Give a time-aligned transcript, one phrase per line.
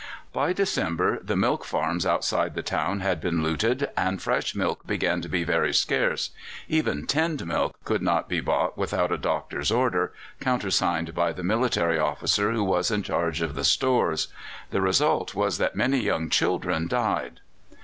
[0.33, 5.21] By December the milk farms outside the town had been looted, and fresh milk began
[5.21, 6.31] to be very scarce;
[6.67, 11.99] even tinned milk could not be bought without a doctor's order, countersigned by the military
[11.99, 14.29] officer who was in charge of the stores.
[14.71, 17.39] The result was that many young children died.